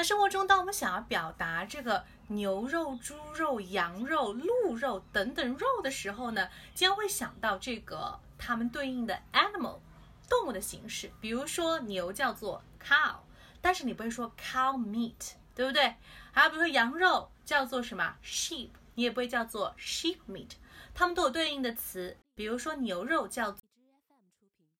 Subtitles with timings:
[0.00, 9.78] 那生活中当我们想要表达这个牛肉猪肉羊肉鹿肉等等肉的时候呢将会想到这个它们对应的 animal
[10.26, 11.10] 动物的形式。
[11.20, 13.16] 比如说牛叫做 cow
[13.60, 15.94] 但是你不会说 cow meat 对不对？
[16.32, 20.52] 还有比如说羊肉叫做什么？sheep 你也不会叫做 sheep meat
[20.94, 23.60] 它们都有对应的词比如说牛肉叫做